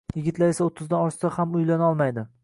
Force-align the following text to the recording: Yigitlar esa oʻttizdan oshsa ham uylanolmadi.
Yigitlar 0.19 0.53
esa 0.53 0.65
oʻttizdan 0.69 1.03
oshsa 1.09 1.31
ham 1.35 1.53
uylanolmadi. 1.61 2.25